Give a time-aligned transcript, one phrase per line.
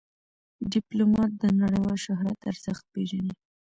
[0.71, 3.33] ډيپلومات د نړیوال شهرت ارزښت پېژني.